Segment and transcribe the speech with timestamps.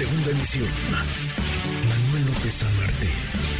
[0.00, 0.66] Segunda emisión.
[1.84, 3.12] Manuel López San Martín,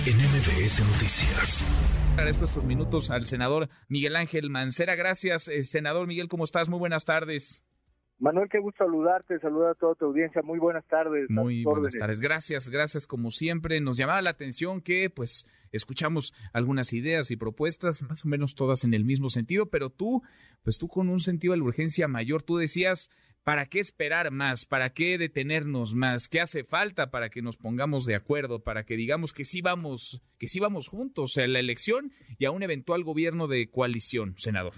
[0.06, 1.66] en MBS Noticias.
[2.14, 4.94] Agradezco estos minutos al senador Miguel Ángel Mancera.
[4.94, 6.70] Gracias, eh, senador Miguel, ¿cómo estás?
[6.70, 7.62] Muy buenas tardes.
[8.20, 10.40] Manuel, qué gusto saludarte, saludar a toda tu audiencia.
[10.42, 11.28] Muy buenas tardes.
[11.28, 12.20] Muy buenas tardes.
[12.20, 13.78] Gracias, gracias como siempre.
[13.82, 18.84] Nos llamaba la atención que pues escuchamos algunas ideas y propuestas, más o menos todas
[18.84, 20.22] en el mismo sentido, pero tú,
[20.62, 23.10] pues tú con un sentido de la urgencia mayor, tú decías,
[23.44, 24.66] ¿para qué esperar más?
[24.66, 26.28] ¿Para qué detenernos más?
[26.28, 28.62] ¿Qué hace falta para que nos pongamos de acuerdo?
[28.62, 32.50] Para que digamos que sí vamos, que sí vamos juntos a la elección y a
[32.50, 34.74] un eventual gobierno de coalición, senador.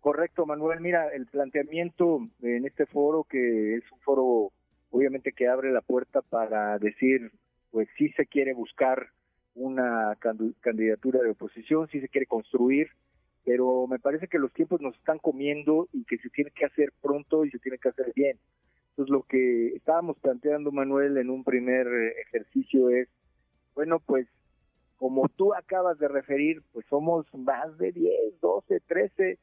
[0.00, 0.80] Correcto, Manuel.
[0.80, 4.52] Mira, el planteamiento en este foro, que es un foro
[4.90, 7.30] obviamente que abre la puerta para decir,
[7.70, 9.08] pues sí se quiere buscar
[9.54, 10.16] una
[10.60, 12.88] candidatura de oposición, sí se quiere construir,
[13.44, 16.92] pero me parece que los tiempos nos están comiendo y que se tiene que hacer
[17.00, 18.38] pronto y se tiene que hacer bien.
[18.90, 21.86] Entonces lo que estábamos planteando, Manuel, en un primer
[22.26, 23.08] ejercicio es,
[23.74, 24.26] bueno, pues
[24.96, 29.38] como tú acabas de referir, pues somos más de 10, 12, 13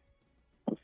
[0.67, 0.79] pues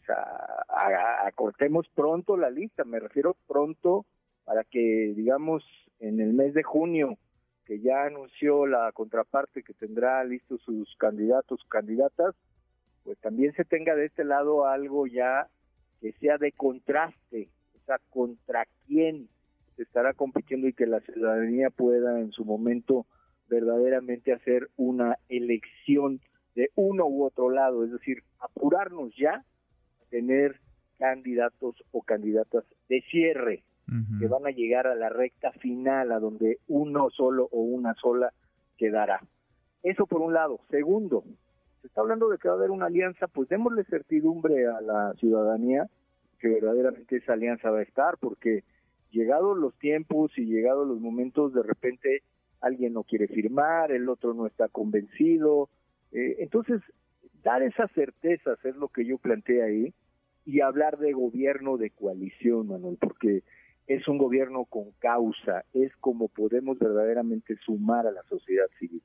[1.26, 4.06] acortemos pronto la lista, me refiero pronto
[4.46, 5.64] para que, digamos,
[6.00, 7.18] en el mes de junio,
[7.66, 12.34] que ya anunció la contraparte que tendrá listos sus candidatos, candidatas,
[13.04, 15.48] pues también se tenga de este lado algo ya
[16.02, 19.30] que sea de contraste, o sea, contra quién
[19.76, 23.06] se estará compitiendo y que la ciudadanía pueda en su momento
[23.50, 26.20] verdaderamente hacer una elección
[26.56, 29.44] de uno u otro lado, es decir, apurarnos ya
[30.10, 30.60] tener
[31.00, 33.64] candidatos o candidatas de cierre
[34.20, 38.34] que van a llegar a la recta final a donde uno solo o una sola
[38.78, 39.22] quedará.
[39.84, 40.62] Eso por un lado.
[40.72, 41.24] Segundo,
[41.84, 45.14] se está hablando de que va a haber una alianza, pues démosle certidumbre a la
[45.20, 45.90] ciudadanía
[46.40, 48.64] que verdaderamente esa alianza va a estar, porque
[49.12, 52.24] llegados los tiempos y llegados los momentos, de repente
[52.62, 55.68] alguien no quiere firmar, el otro no está convencido.
[56.14, 56.82] Eh, entonces,
[57.44, 59.94] dar esa certeza es lo que yo planteé ahí
[60.46, 63.44] y hablar de gobierno de coalición, Manuel, porque
[63.88, 69.02] es un gobierno con causa, es como podemos verdaderamente sumar a la sociedad civil.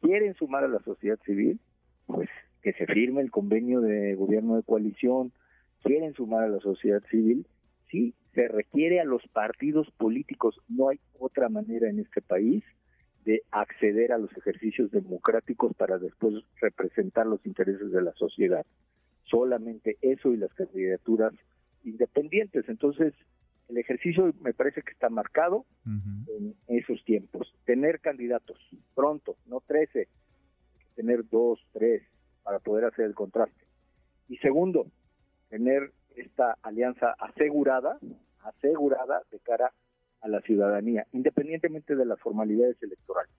[0.00, 1.60] ¿Quieren sumar a la sociedad civil?
[2.06, 2.28] Pues
[2.62, 5.32] que se firme el convenio de gobierno de coalición.
[5.82, 7.46] ¿Quieren sumar a la sociedad civil?
[7.90, 10.60] Sí, se requiere a los partidos políticos.
[10.68, 12.64] No hay otra manera en este país
[13.24, 18.64] de acceder a los ejercicios democráticos para después representar los intereses de la sociedad
[19.24, 21.32] solamente eso y las candidaturas
[21.82, 22.68] independientes.
[22.68, 23.14] Entonces,
[23.68, 27.52] el ejercicio me parece que está marcado en esos tiempos.
[27.64, 28.58] Tener candidatos
[28.94, 30.08] pronto, no 13,
[30.94, 32.02] tener dos, tres,
[32.42, 33.64] para poder hacer el contraste.
[34.28, 34.86] Y segundo,
[35.48, 37.98] tener esta alianza asegurada,
[38.40, 39.72] asegurada de cara
[40.20, 43.34] a la ciudadanía, independientemente de las formalidades electorales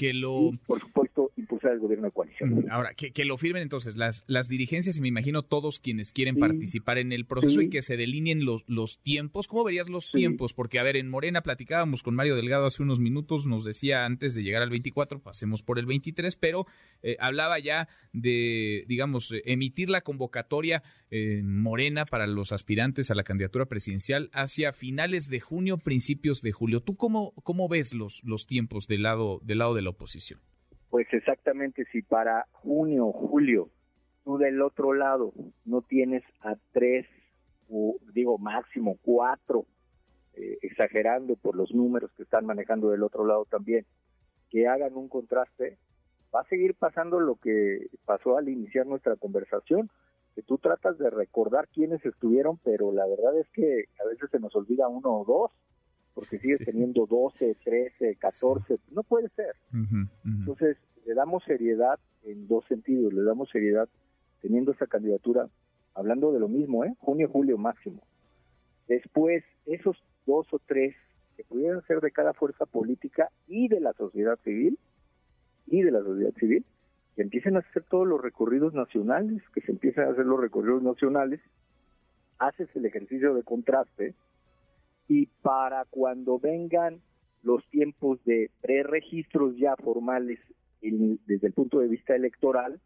[0.00, 0.52] que lo...
[0.66, 2.64] por supuesto, impulsar el gobierno de coalición.
[2.70, 6.96] Ahora, que, lo firmen entonces las, las dirigencias y me imagino todos quienes quieren participar
[6.96, 9.46] en el proceso y que se delineen los, los tiempos.
[9.46, 10.54] ¿Cómo verías los tiempos?
[10.54, 14.34] Porque, a ver, en Morena platicábamos con Mario Delgado hace unos minutos, nos decía antes
[14.34, 16.66] de llegar al 24, pasemos por el 23, pero
[17.02, 23.22] eh, hablaba ya de, digamos, emitir la convocatoria en Morena para los aspirantes a la
[23.22, 26.80] candidatura presidencial hacia finales de junio, principios de julio.
[26.80, 30.40] ¿Tú cómo, cómo ves los, los tiempos del lado, del lado de la oposición?
[30.88, 33.70] Pues exactamente, si para junio, julio,
[34.24, 35.32] tú del otro lado
[35.64, 37.06] no tienes a tres,
[37.68, 39.66] o digo máximo cuatro,
[40.34, 43.86] eh, exagerando por los números que están manejando del otro lado también,
[44.50, 45.78] que hagan un contraste,
[46.34, 49.90] va a seguir pasando lo que pasó al iniciar nuestra conversación,
[50.34, 54.38] que tú tratas de recordar quiénes estuvieron, pero la verdad es que a veces se
[54.38, 55.50] nos olvida uno o dos,
[56.14, 59.54] porque sigues teniendo 12, 13, 14, no puede ser.
[60.24, 60.76] Entonces,
[61.06, 63.88] le damos seriedad en dos sentidos, le damos seriedad
[64.40, 65.48] teniendo esa candidatura,
[65.94, 66.94] hablando de lo mismo, ¿eh?
[66.98, 68.02] junio, julio máximo.
[68.88, 70.94] Después, esos dos o tres
[71.36, 74.78] que pudieran ser de cada fuerza política y de la sociedad civil,
[75.66, 76.64] y de la sociedad civil,
[77.14, 80.82] que empiecen a hacer todos los recorridos nacionales, que se empiecen a hacer los recorridos
[80.82, 81.40] nacionales,
[82.38, 84.14] haces el ejercicio de contraste,
[85.10, 87.00] y para cuando vengan
[87.42, 90.38] los tiempos de preregistros ya formales
[90.80, 92.80] desde el punto de vista electoral,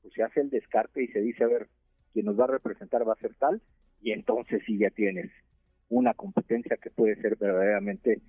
[0.00, 1.68] pues se hace el descarte y se dice, a ver,
[2.14, 3.60] quien nos va a representar va a ser tal,
[4.00, 5.30] y entonces sí ya tienes
[5.90, 8.22] una competencia que puede ser verdaderamente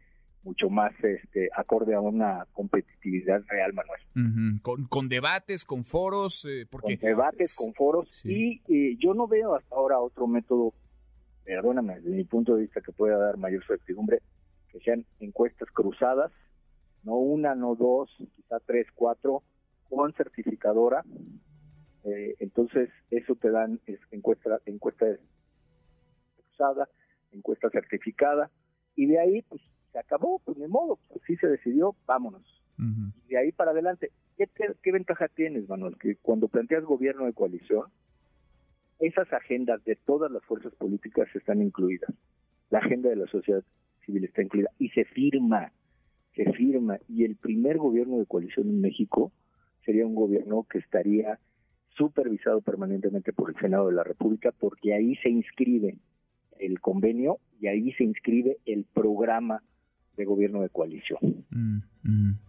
[0.44, 4.62] mucho más este acorde a una competitividad real, Manuel.
[4.90, 6.98] con, debates, con foros, eh, porque...
[6.98, 10.74] Con debates, con foros, y eh, yo no veo hasta ahora otro método
[11.48, 14.22] perdóname, desde mi punto de vista que pueda dar mayor certidumbre,
[14.70, 16.30] que sean encuestas cruzadas,
[17.04, 19.44] no una, no dos, quizá tres, cuatro,
[19.90, 21.06] con certificadora.
[22.04, 25.06] Eh, entonces, eso te dan es, encuesta, encuesta
[26.36, 26.90] cruzada,
[27.32, 28.52] encuesta certificada,
[28.98, 29.62] y de ahí, pues,
[29.94, 32.44] se acabó, pues, de modo, pues, así se decidió, vámonos.
[32.78, 34.48] Y de ahí para adelante, ¿qué,
[34.84, 35.98] ¿qué ventaja tienes, Manuel?
[35.98, 37.86] Que cuando planteas gobierno de coalición,
[39.00, 42.12] esas agendas de todas las fuerzas políticas están incluidas.
[42.70, 43.64] La agenda de la sociedad
[44.06, 45.72] civil está incluida y se firma,
[46.36, 46.98] se firma.
[47.08, 49.32] Y el primer gobierno de coalición en México
[49.86, 51.40] sería un gobierno que estaría
[51.96, 55.98] supervisado permanentemente por el Senado de la República porque ahí se inscribe
[56.60, 59.64] el convenio y ahí se inscribe el programa
[60.16, 61.20] de gobierno de coalición.
[61.50, 62.40] Mm, mm.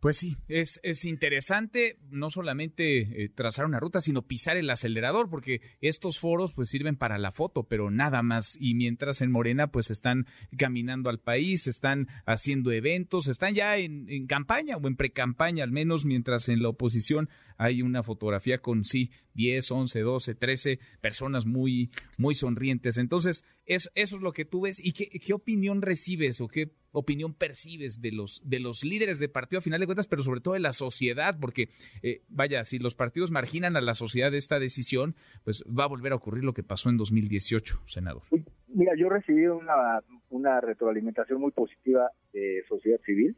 [0.00, 5.30] Pues sí, es, es interesante no solamente eh, trazar una ruta, sino pisar el acelerador,
[5.30, 8.58] porque estos foros pues sirven para la foto, pero nada más.
[8.60, 10.26] Y mientras en Morena pues están
[10.56, 15.72] caminando al país, están haciendo eventos, están ya en, en campaña o en pre-campaña, al
[15.72, 21.46] menos mientras en la oposición hay una fotografía con sí 10, 11, 12, 13 personas
[21.46, 22.98] muy, muy sonrientes.
[22.98, 24.84] Entonces, eso, eso es lo que tú ves.
[24.84, 29.28] ¿Y qué, qué opinión recibes o qué opinión percibes de los, de los líderes de
[29.28, 31.36] partido a final de cuentas, pero sobre todo de la sociedad?
[31.40, 31.68] Porque,
[32.02, 35.14] eh, vaya, si los partidos marginan a la sociedad de esta decisión,
[35.44, 38.22] pues va a volver a ocurrir lo que pasó en 2018, senador.
[38.68, 40.00] Mira, yo recibí una,
[40.30, 43.36] una retroalimentación muy positiva de sociedad civil,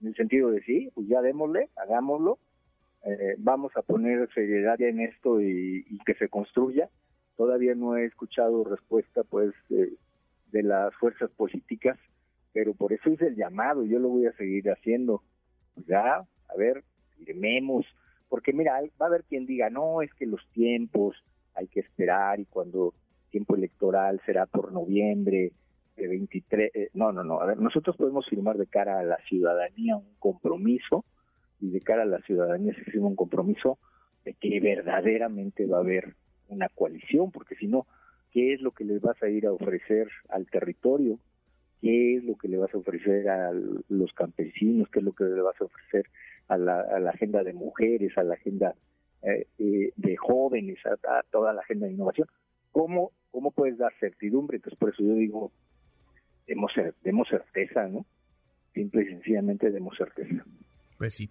[0.00, 2.38] en el sentido de sí, pues ya démosle, hagámoslo,
[3.04, 6.88] eh, vamos a poner seriedad en esto y, que se construya.
[7.36, 11.98] Todavía no he escuchado respuesta pues de las fuerzas políticas,
[12.52, 15.22] pero por eso hice el llamado, yo lo voy a seguir haciendo.
[15.74, 16.84] Pues ya, a ver,
[17.16, 17.86] firmemos,
[18.28, 21.16] porque mira, va a haber quien diga, no, es que los tiempos
[21.54, 22.94] hay que esperar y cuando
[23.30, 25.52] tiempo electoral será por noviembre
[25.96, 29.18] de 23, eh, no, no, no, a ver, nosotros podemos firmar de cara a la
[29.28, 31.04] ciudadanía un compromiso
[31.60, 33.78] y de cara a la ciudadanía se firma un compromiso
[34.24, 36.14] de que verdaderamente va a haber
[36.48, 37.86] una coalición, porque si no,
[38.32, 41.18] ¿qué es lo que les vas a ir a ofrecer al territorio?
[41.80, 43.52] ¿Qué es lo que le vas a ofrecer a
[43.88, 44.88] los campesinos?
[44.90, 46.06] ¿Qué es lo que le vas a ofrecer
[46.48, 48.74] a la, agenda de mujeres, a la agenda
[49.22, 52.28] eh, eh, de jóvenes, a, toda la agenda de innovación?
[52.70, 54.56] ¿Cómo, ¿Cómo puedes dar certidumbre?
[54.56, 55.52] Entonces, por eso yo digo,
[56.46, 56.72] demos,
[57.02, 58.04] demos certeza, ¿no?
[58.74, 60.44] Simple y sencillamente demos certeza.
[60.98, 61.30] Pues sí.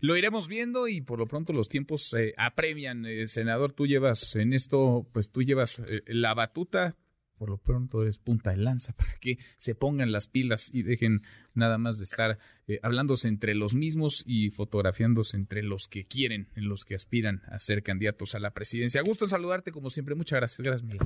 [0.00, 3.04] Lo iremos viendo y por lo pronto los tiempos eh, apremian.
[3.04, 6.96] Eh, senador, tú llevas en esto, pues tú llevas la batuta,
[7.42, 11.22] por lo pronto es punta de lanza para que se pongan las pilas y dejen
[11.54, 12.38] nada más de estar
[12.82, 17.58] hablándose entre los mismos y fotografiándose entre los que quieren, en los que aspiran a
[17.58, 19.02] ser candidatos a la presidencia.
[19.02, 20.14] Gusto en saludarte como siempre.
[20.14, 20.60] Muchas gracias.
[20.64, 21.00] Gracias, Miguel.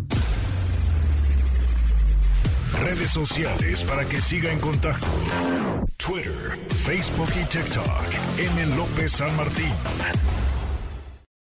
[2.84, 5.06] Redes sociales para que siga en contacto:
[5.96, 8.12] Twitter, Facebook y TikTok.
[8.38, 8.76] M.
[8.76, 9.72] López San Martín.